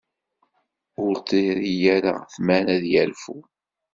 Ur 1.03 1.13
t-terri 1.17 1.75
ara 1.95 2.15
tmara 2.33 2.71
ad 2.75 2.83
yerfu. 2.91 3.37